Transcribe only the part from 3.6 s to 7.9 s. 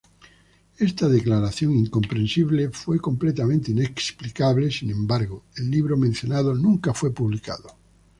inexplicable, sin embargo, el libro mencionado nunca fue publicado.